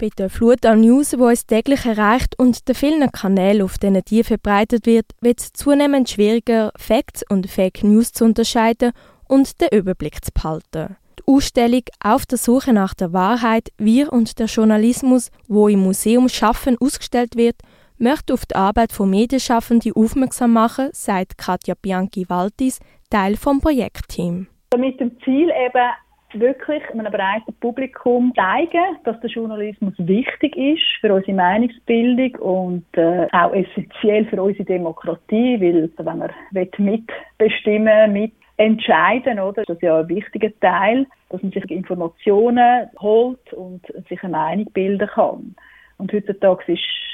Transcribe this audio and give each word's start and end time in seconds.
Bei 0.00 0.08
der 0.16 0.30
Flut 0.30 0.64
an 0.64 0.80
News, 0.80 1.10
die 1.10 1.16
uns 1.16 1.44
täglich 1.44 1.84
erreicht 1.84 2.38
und 2.38 2.66
den 2.66 2.74
vielen 2.74 3.12
Kanälen, 3.12 3.60
auf 3.60 3.76
denen 3.76 4.00
die 4.08 4.24
verbreitet 4.24 4.86
wird, 4.86 5.04
wird 5.20 5.40
es 5.40 5.52
zunehmend 5.52 6.08
schwieriger, 6.08 6.72
Facts 6.78 7.22
und 7.28 7.50
Fake 7.50 7.84
News 7.84 8.12
zu 8.12 8.24
unterscheiden 8.24 8.92
und 9.28 9.60
den 9.60 9.68
Überblick 9.78 10.24
zu 10.24 10.32
behalten. 10.32 10.96
Die 11.18 11.22
Ausstellung 11.26 11.82
Auf 12.02 12.24
der 12.24 12.38
Suche 12.38 12.72
nach 12.72 12.94
der 12.94 13.12
Wahrheit, 13.12 13.68
Wir 13.76 14.10
und 14.10 14.38
der 14.38 14.46
Journalismus, 14.46 15.30
wo 15.48 15.68
im 15.68 15.80
Museum 15.80 16.30
Schaffen 16.30 16.78
ausgestellt 16.80 17.36
wird, 17.36 17.56
möchte 17.98 18.32
auf 18.32 18.46
die 18.46 18.56
Arbeit 18.56 18.92
von 18.92 19.10
Medienschaffenden 19.10 19.92
aufmerksam 19.94 20.54
machen, 20.54 20.88
sagt 20.92 21.36
Katja 21.36 21.74
Bianchi-Waltis, 21.74 22.80
Teil 23.10 23.36
vom 23.36 23.60
Projektteam. 23.60 24.46
Mit 24.78 24.98
dem 24.98 25.20
Ziel 25.20 25.50
eben 25.50 25.90
wirklich 26.34 26.82
einem 26.90 27.10
breiten 27.10 27.52
Publikum 27.60 28.32
zeigen, 28.34 28.96
dass 29.04 29.18
der 29.20 29.30
Journalismus 29.30 29.94
wichtig 29.98 30.56
ist 30.56 30.82
für 31.00 31.12
unsere 31.12 31.34
Meinungsbildung 31.34 32.34
und 32.36 32.84
äh, 32.92 33.26
auch 33.32 33.52
essentiell 33.52 34.24
für 34.26 34.42
unsere 34.42 34.64
Demokratie, 34.64 35.60
weil 35.60 35.90
wenn 35.96 36.18
man 36.18 36.30
mitbestimmen, 36.78 38.12
mitentscheiden, 38.12 39.40
oder, 39.40 39.64
das 39.64 39.76
ist 39.76 39.82
ja 39.82 40.00
ein 40.00 40.08
wichtiger 40.08 40.50
Teil, 40.60 41.06
dass 41.30 41.42
man 41.42 41.52
sich 41.52 41.70
Informationen 41.70 42.88
holt 43.00 43.52
und 43.52 43.82
sich 44.08 44.22
eine 44.22 44.32
Meinung 44.32 44.66
bilden 44.72 45.08
kann. 45.08 45.54
Und 45.98 46.12
heutzutage 46.12 46.72
ist 46.72 47.09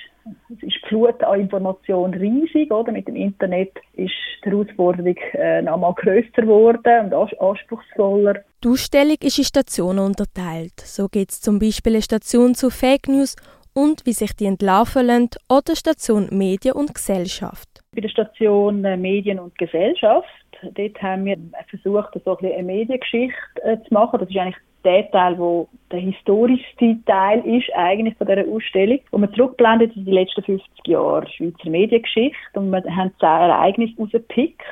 es 0.50 0.62
ist 0.62 0.76
die 0.84 0.88
Flut 0.88 1.22
an 1.22 1.40
Informationen 1.40 2.14
riesig, 2.14 2.70
oder? 2.72 2.92
Mit 2.92 3.08
dem 3.08 3.16
Internet 3.16 3.72
ist 3.94 4.12
die 4.44 4.50
Herausforderung 4.50 5.16
äh, 5.32 5.62
noch 5.62 5.78
mal 5.78 5.94
grösser 5.94 6.42
geworden 6.42 7.12
und 7.12 7.40
anspruchsvoller. 7.40 8.42
Die 8.62 8.68
Ausstellung 8.68 9.16
ist 9.20 9.38
in 9.38 9.44
Stationen 9.44 10.00
unterteilt. 10.00 10.80
So 10.80 11.08
gibt 11.08 11.30
es 11.32 11.40
zum 11.40 11.58
Beispiel 11.58 11.94
eine 11.94 12.02
Station 12.02 12.54
zu 12.54 12.70
Fake 12.70 13.08
News 13.08 13.36
und 13.74 14.06
wie 14.06 14.12
sich 14.12 14.34
die 14.34 14.46
entlarven 14.46 15.06
lassen 15.06 15.30
oder 15.48 15.76
Station 15.76 16.28
Medien 16.30 16.74
und 16.74 16.94
Gesellschaft. 16.94 17.68
Bei 17.94 18.00
der 18.00 18.08
Station 18.08 18.84
äh, 18.84 18.96
Medien 18.96 19.38
und 19.38 19.56
Gesellschaft, 19.58 20.28
dort 20.62 21.02
haben 21.02 21.26
wir 21.26 21.36
versucht, 21.68 22.18
so 22.24 22.36
ein 22.38 22.52
eine 22.52 22.62
Mediengeschichte 22.62 23.36
äh, 23.62 23.76
zu 23.86 23.94
machen. 23.94 24.18
Das 24.18 24.28
ist 24.28 24.36
eigentlich 24.36 24.56
der 24.86 25.10
Teil, 25.10 25.36
wo 25.38 25.68
der 25.90 26.00
historischste 26.00 26.96
Teil 27.06 27.40
ist 27.40 27.68
eigentlich 27.74 28.16
von 28.16 28.26
dieser 28.26 28.48
Ausstellung. 28.48 29.00
Und 29.10 29.20
man 29.20 29.34
zurückblendet 29.34 29.94
in 29.96 30.04
die 30.04 30.12
letzten 30.12 30.42
50 30.42 30.68
Jahre 30.86 31.28
Schweizer 31.28 31.68
Mediengeschichte 31.68 32.38
und 32.54 32.70
wir 32.70 32.82
haben 32.84 33.12
zehn 33.18 33.28
Ereignisse 33.28 33.94
rausgepickt. 33.98 34.62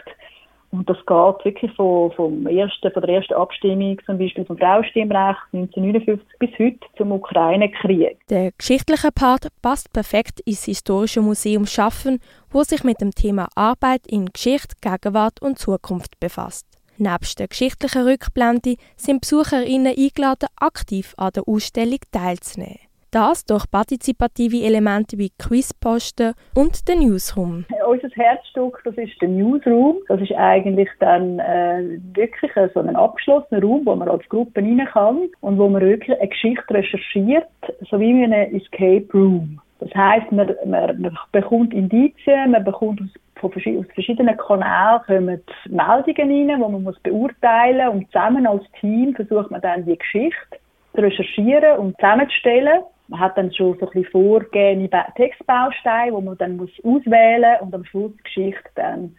Und 0.71 0.91
das 0.91 0.97
geht 0.99 1.45
wirklich 1.45 1.73
von, 1.77 2.11
vom 2.13 2.49
ersten, 2.49 2.91
von 2.91 3.03
der 3.03 3.17
ersten 3.17 3.35
Abstimmung, 3.35 3.97
zum 4.07 4.19
Beispiel 4.19 4.45
vom 4.45 4.59
Frauenstimmrecht 4.59 5.39
1959 5.53 6.39
bis 6.41 6.51
heute 6.59 6.81
zum 6.97 7.13
Ukraine-Krieg. 7.13 8.19
Der 8.29 8.51
geschichtliche 8.59 9.11
Part 9.15 9.49
passt 9.63 9.93
perfekt 9.93 10.41
ins 10.45 10.65
Historische 10.65 11.21
Museum 11.21 11.67
Schaffen, 11.67 12.19
wo 12.51 12.63
sich 12.63 12.83
mit 12.83 13.01
dem 13.01 13.13
Thema 13.13 13.47
Arbeit 13.55 14.05
in 14.09 14.27
Geschichte, 14.27 14.75
Gegenwart 14.81 15.41
und 15.41 15.61
Zukunft 15.61 16.19
befasst. 16.19 16.74
Nebst 16.99 17.39
der 17.41 17.49
geschichtlichen 17.49 18.03
Rückblende 18.03 18.77
sind 18.97 19.21
BesucherInnen 19.23 19.95
eingeladen, 19.99 20.49
aktiv 20.57 21.15
an 21.17 21.33
der 21.35 21.49
Ausstellung 21.49 21.99
teilzunehmen. 22.13 22.79
Das 23.11 23.45
durch 23.45 23.71
partizipative 23.71 24.65
Elemente 24.65 25.19
wie 25.19 25.31
Quizposten 25.39 26.35
und 26.57 26.89
den 26.89 26.99
Newsroom. 26.99 27.65
Unser 27.89 28.09
Herzstück, 28.09 28.81
das 28.85 28.97
ist 28.97 29.21
der 29.21 29.29
Newsroom. 29.29 29.99
Das 30.09 30.21
ist 30.21 30.33
eigentlich 30.33 30.89
dann 30.99 31.39
äh, 31.39 32.01
wirklich 32.13 32.51
so 32.75 32.81
ein 32.81 32.97
abgeschlossener 32.97 33.63
Raum, 33.63 33.87
wo 33.87 33.95
man 33.95 34.09
als 34.09 34.29
Gruppe 34.29 34.61
rein 34.61 34.85
kann 34.93 35.29
und 35.43 35.59
wo 35.59 35.69
man 35.69 35.83
wirklich 35.83 36.19
eine 36.19 36.29
Geschichte 36.29 36.75
recherchiert, 36.75 37.47
so 37.89 38.01
wie 38.01 38.11
in 38.11 38.33
einem 38.33 38.57
Escape 38.57 39.07
Room. 39.15 39.61
Das 39.85 39.95
heißt, 39.95 40.33
man, 40.33 40.55
man, 40.65 41.01
man 41.01 41.19
bekommt 41.31 41.75
Indizien, 41.75 42.53
man 42.53 42.65
bekommt 42.65 43.01
aus 43.03 43.09
von 43.37 43.53
aus 43.53 43.87
verschiedenen 43.93 44.37
Kanälen 44.37 45.03
kommen 45.07 45.41
Meldungen 45.69 46.17
rein, 46.17 46.49
die 46.49 46.57
man 46.57 46.83
muss 46.83 46.99
beurteilen 47.01 47.87
muss. 47.87 47.95
Und 47.95 48.07
zusammen 48.07 48.47
als 48.47 48.65
Team 48.81 49.15
versucht 49.15 49.51
man 49.51 49.61
dann 49.61 49.85
die 49.85 49.99
Geschichte 49.99 50.59
zu 50.95 51.03
recherchieren 51.03 51.79
und 51.79 51.97
zusammenzustellen. 51.97 52.83
Man 53.09 53.21
hat 53.21 53.37
dann 53.37 53.53
schon 53.53 53.77
so 53.79 53.87
ein 53.87 53.93
bisschen 53.93 54.11
vorgegebene 54.13 54.89
Textbausteine, 55.17 56.17
die 56.17 56.25
man 56.25 56.39
dann 56.39 56.57
muss 56.57 56.71
auswählen 56.83 57.61
und 57.61 57.75
am 57.75 57.85
Schluss 57.85 58.13
die 58.17 58.23
Geschichte 58.23 58.71
dann 58.77 59.15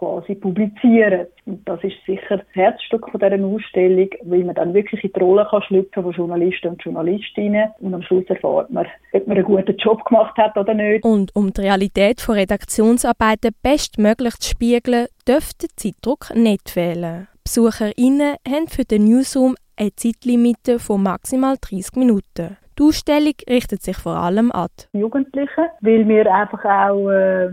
quasi 0.00 0.34
publizieren. 0.34 1.26
Und 1.44 1.68
das 1.68 1.82
ist 1.84 1.96
sicher 2.06 2.38
das 2.38 2.46
Herzstück 2.54 3.08
von 3.10 3.20
dieser 3.20 3.44
Ausstellung, 3.44 4.08
weil 4.24 4.44
man 4.44 4.54
dann 4.54 4.72
wirklich 4.72 5.04
in 5.04 5.12
die 5.12 5.20
Rolle 5.20 5.46
kann 5.50 5.62
schlüpfen 5.62 6.02
von 6.02 6.12
Journalisten 6.12 6.68
und 6.68 6.82
Journalistinnen 6.82 7.70
und 7.80 7.94
am 7.94 8.02
Schluss 8.02 8.24
erfahrt 8.28 8.70
man, 8.70 8.86
ob 9.12 9.26
man 9.26 9.36
einen 9.36 9.46
guten 9.46 9.76
Job 9.76 10.02
gemacht 10.06 10.36
hat 10.38 10.56
oder 10.56 10.72
nicht. 10.72 11.04
Und 11.04 11.36
um 11.36 11.52
die 11.52 11.60
Realität 11.60 12.20
von 12.20 12.36
Redaktionsarbeiten 12.36 13.50
bestmöglich 13.62 14.34
zu 14.36 14.50
spiegeln, 14.50 15.06
dürfte 15.28 15.66
der 15.66 15.76
Zeitdruck 15.76 16.34
nicht 16.34 16.70
fehlen. 16.70 17.28
BesucherInnen 17.44 18.36
haben 18.48 18.68
für 18.68 18.84
den 18.84 19.04
Newsroom 19.04 19.54
eine 19.76 19.94
Zeitlimite 19.94 20.78
von 20.78 21.02
maximal 21.02 21.56
30 21.60 21.96
Minuten. 21.96 22.56
Die 22.78 22.82
Ausstellung 22.82 23.34
richtet 23.48 23.82
sich 23.82 23.96
vor 23.98 24.16
allem 24.16 24.50
an 24.52 24.68
die 24.94 24.98
Jugendlichen, 24.98 25.64
weil 25.82 26.08
wir 26.08 26.32
einfach 26.34 26.64
auch 26.64 27.10
äh, 27.10 27.50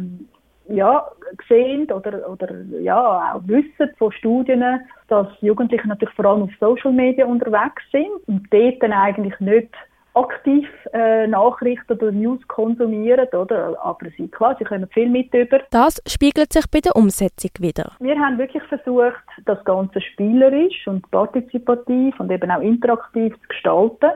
ja, 0.70 1.06
sehen 1.48 1.92
oder, 1.92 2.30
oder 2.30 2.50
ja, 2.82 3.34
auch 3.34 3.42
wissen 3.48 3.90
von 3.98 4.12
Studien, 4.12 4.64
dass 5.08 5.28
Jugendliche 5.42 5.88
natürlich 5.88 6.16
vor 6.16 6.26
allem 6.26 6.44
auf 6.44 6.52
Social 6.60 6.92
Media 6.92 7.26
unterwegs 7.26 7.84
sind 7.92 8.10
und 8.28 8.48
dort 8.52 8.82
dann 8.82 8.94
eigentlich 8.94 9.40
nicht 9.40 9.70
aktiv 10.18 10.68
äh, 10.94 11.28
Nachrichten 11.28 11.94
oder 11.94 12.12
News 12.12 12.40
konsumieren, 12.48 13.28
oder? 13.34 13.78
Aber 13.82 14.10
sie, 14.18 14.28
klar, 14.28 14.56
sie 14.58 14.66
kommen 14.66 14.88
viel 14.90 15.10
mit 15.10 15.34
über. 15.34 15.60
Das 15.70 16.02
spiegelt 16.08 16.52
sich 16.54 16.66
bei 16.72 16.80
der 16.80 16.96
Umsetzung 16.96 17.52
wieder. 17.60 17.92
Wir 18.00 18.18
haben 18.18 18.38
wirklich 18.38 18.64
versucht, 18.64 19.24
das 19.46 19.64
Ganze 19.64 20.02
spielerisch 20.02 20.88
und 20.88 21.10
partizipativ 21.12 22.20
und 22.20 22.32
eben 22.32 22.50
auch 22.50 22.62
interaktiv 22.62 23.34
zu 23.34 23.48
gestalten. 23.48 24.12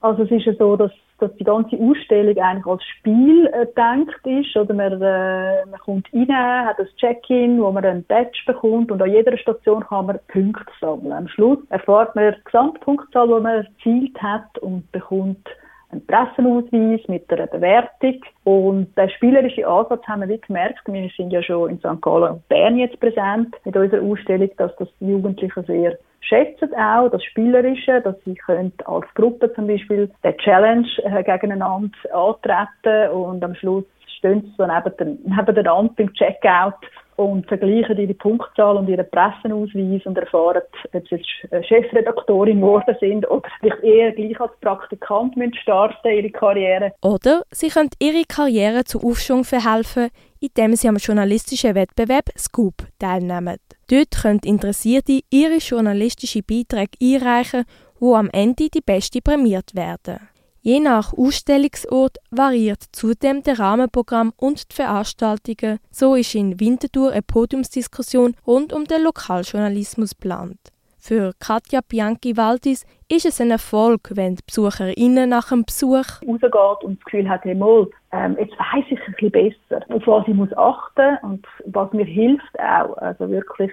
Also 0.00 0.24
es 0.24 0.30
ist 0.30 0.46
ja 0.46 0.54
so, 0.54 0.76
dass 0.76 0.90
dass 1.18 1.34
die 1.36 1.44
ganze 1.44 1.76
Ausstellung 1.76 2.36
eigentlich 2.36 2.66
als 2.66 2.84
Spiel 2.84 3.46
äh, 3.46 3.66
gedacht 3.66 4.26
ist. 4.26 4.56
Oder 4.56 4.74
man, 4.74 5.00
äh, 5.00 5.66
man 5.66 5.80
kommt 5.80 6.08
rein, 6.12 6.66
hat 6.66 6.78
ein 6.78 6.88
Check-in, 6.96 7.60
wo 7.60 7.70
man 7.70 7.84
ein 7.84 8.04
Badge 8.04 8.40
bekommt 8.46 8.90
und 8.90 9.00
an 9.00 9.10
jeder 9.10 9.36
Station 9.38 9.84
kann 9.84 10.06
man 10.06 10.18
Punkte 10.28 10.72
sammeln. 10.80 11.12
Am 11.12 11.28
Schluss 11.28 11.58
erfahrt 11.70 12.14
man 12.14 12.34
die 12.34 12.44
Gesamtpunktzahl, 12.44 13.26
die 13.26 13.42
man 13.42 13.64
erzielt 13.64 14.22
hat 14.22 14.58
und 14.58 14.90
bekommt 14.92 15.48
einen 15.94 16.06
Pressenausweis 16.06 17.06
mit 17.08 17.32
einer 17.32 17.46
Bewertung. 17.46 18.20
Und 18.44 18.96
der 18.96 19.08
spielerische 19.08 19.66
Ansatz 19.66 20.02
haben 20.06 20.28
wir 20.28 20.38
gemerkt, 20.38 20.80
wir 20.86 21.10
sind 21.16 21.30
ja 21.30 21.42
schon 21.42 21.70
in 21.70 21.78
St. 21.78 22.02
Gallen 22.02 22.34
und 22.34 22.48
Bern 22.48 22.76
jetzt 22.76 23.00
präsent 23.00 23.54
mit 23.64 23.76
unserer 23.76 24.02
Ausstellung, 24.02 24.50
dass 24.56 24.74
das 24.76 24.88
Jugendliche 25.00 25.62
sehr 25.62 25.98
schätzen 26.28 26.74
auch 26.74 27.08
das 27.08 27.22
Spielerische, 27.24 28.00
dass 28.00 28.16
sie 28.24 28.34
können 28.34 28.72
als 28.84 29.06
Gruppe 29.14 29.52
zum 29.54 29.66
Beispiel 29.66 30.10
der 30.22 30.36
Challenge 30.38 30.88
äh, 31.04 31.22
gegeneinander 31.22 31.90
antreten 32.12 33.10
und 33.12 33.44
am 33.44 33.54
Schluss 33.54 33.84
stehen 34.18 34.42
sie 34.42 34.54
so 34.56 34.66
neben, 34.66 35.22
nebeneinander 35.24 35.90
beim 35.96 36.12
Checkout 36.14 36.74
und 37.16 37.46
vergleichen 37.46 37.98
ihre 37.98 38.14
Punktzahl 38.14 38.76
und 38.76 38.88
ihren 38.88 39.08
Pressenausweis 39.10 40.04
und 40.04 40.18
erfahren, 40.18 40.62
ob 40.92 41.08
sie 41.08 41.22
Chefredaktorin 41.68 42.60
geworden 42.60 42.96
sind 43.00 43.30
oder 43.30 43.48
sich 43.62 43.72
eher 43.82 44.12
gleich 44.12 44.40
als 44.40 44.52
Praktikant 44.60 45.36
müssen 45.36 45.54
starten 45.54 46.08
ihre 46.08 46.30
Karriere. 46.30 46.92
Oder 47.02 47.42
sie 47.50 47.68
können 47.68 47.90
ihre 48.00 48.24
Karriere 48.24 48.84
zu 48.84 49.00
Aufschwung 49.00 49.44
verhelfen, 49.44 50.10
indem 50.40 50.74
sie 50.74 50.88
am 50.88 50.96
journalistischen 50.96 51.74
Wettbewerb 51.74 52.30
Scoop 52.36 52.74
teilnehmen. 52.98 53.56
Dort 53.90 54.10
können 54.22 54.40
Interessierte 54.44 55.20
ihre 55.30 55.58
journalistischen 55.58 56.42
Beiträge 56.48 56.98
einreichen, 57.00 57.64
wo 58.00 58.14
am 58.14 58.28
Ende 58.32 58.68
die 58.68 58.80
Beste 58.80 59.20
prämiert 59.22 59.74
werden. 59.74 60.28
Je 60.66 60.80
nach 60.80 61.12
Ausstellungsort 61.12 62.16
variiert 62.30 62.82
zudem 62.92 63.42
der 63.42 63.58
Rahmenprogramm 63.58 64.32
und 64.38 64.72
die 64.72 64.76
Veranstaltungen. 64.76 65.78
So 65.90 66.14
ist 66.14 66.34
in 66.34 66.58
Winterthur 66.58 67.12
eine 67.12 67.20
Podiumsdiskussion 67.20 68.34
rund 68.46 68.72
um 68.72 68.84
den 68.86 69.02
Lokaljournalismus 69.02 70.18
geplant. 70.18 70.56
Für 70.96 71.32
Katja 71.38 71.80
Bianchi-Waldis 71.86 72.86
ist 73.12 73.26
es 73.26 73.42
ein 73.42 73.50
Erfolg, 73.50 74.12
wenn 74.14 74.36
die 74.36 74.42
BesucherInnen 74.46 75.28
nach 75.28 75.50
dem 75.50 75.66
Besuch 75.66 76.22
rausgeht 76.26 76.84
und 76.84 76.98
das 76.98 77.04
Gefühl 77.04 77.28
hat, 77.28 77.44
hey, 77.44 77.54
mal, 77.54 77.86
ähm, 78.12 78.34
jetzt 78.40 78.54
weiss 78.58 78.86
ich 78.88 78.98
ein 79.06 79.12
bisschen 79.20 79.32
besser, 79.32 79.84
auf 79.94 80.06
was 80.06 80.26
ich 80.26 80.32
muss 80.32 80.56
achten 80.56 81.18
und 81.24 81.46
was 81.66 81.92
mir 81.92 82.06
hilft 82.06 82.58
auch, 82.58 82.96
also 82.96 83.28
wirklich 83.28 83.70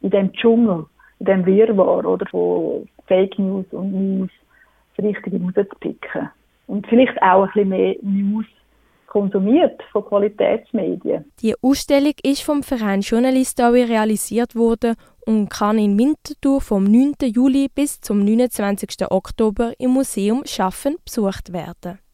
in 0.00 0.08
dem 0.08 0.32
Dschungel, 0.32 0.86
in 1.18 1.26
dem 1.26 1.44
Wirrwarr 1.44 2.06
oder 2.06 2.24
von 2.30 2.88
Fake 3.06 3.38
News 3.38 3.66
und 3.72 3.92
News 3.92 4.30
das 4.96 5.04
Richtige 5.04 5.40
rauszupicken. 5.40 6.30
Und 6.66 6.86
vielleicht 6.86 7.20
auch 7.22 7.42
ein 7.42 7.50
bisschen 7.52 7.68
mehr 7.68 7.96
News 8.02 8.46
konsumiert 9.06 9.82
von 9.92 10.06
Qualitätsmedien. 10.06 11.30
Die 11.40 11.54
Ausstellung 11.60 12.14
ist 12.22 12.42
vom 12.42 12.62
Verein 12.62 13.02
Journalistaui 13.02 13.82
realisiert 13.82 14.56
worden 14.56 14.94
und 15.26 15.50
kann 15.50 15.78
in 15.78 15.98
Winterthur 15.98 16.62
vom 16.62 16.84
9. 16.84 17.14
Juli 17.24 17.68
bis 17.68 18.00
zum 18.00 18.24
29. 18.24 19.10
Oktober 19.10 19.74
im 19.78 19.90
Museum 19.90 20.44
Schaffen 20.46 20.96
besucht 21.04 21.52
werden. 21.52 21.98